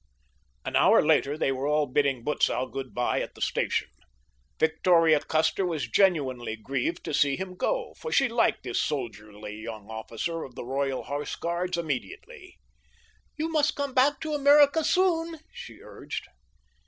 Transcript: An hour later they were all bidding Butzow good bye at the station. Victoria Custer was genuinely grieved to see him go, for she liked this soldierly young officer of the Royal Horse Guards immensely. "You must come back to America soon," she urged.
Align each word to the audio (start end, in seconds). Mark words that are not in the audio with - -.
An 0.65 0.75
hour 0.75 1.05
later 1.05 1.37
they 1.37 1.51
were 1.51 1.67
all 1.67 1.85
bidding 1.85 2.23
Butzow 2.23 2.65
good 2.65 2.91
bye 2.91 3.21
at 3.21 3.35
the 3.35 3.39
station. 3.41 3.87
Victoria 4.59 5.19
Custer 5.19 5.63
was 5.63 5.87
genuinely 5.87 6.55
grieved 6.55 7.03
to 7.03 7.13
see 7.13 7.37
him 7.37 7.55
go, 7.55 7.93
for 7.99 8.11
she 8.11 8.27
liked 8.27 8.63
this 8.63 8.81
soldierly 8.81 9.61
young 9.61 9.91
officer 9.91 10.41
of 10.41 10.55
the 10.55 10.65
Royal 10.65 11.03
Horse 11.03 11.35
Guards 11.35 11.77
immensely. 11.77 12.57
"You 13.37 13.51
must 13.51 13.75
come 13.75 13.93
back 13.93 14.19
to 14.21 14.33
America 14.33 14.83
soon," 14.83 15.37
she 15.53 15.81
urged. 15.83 16.25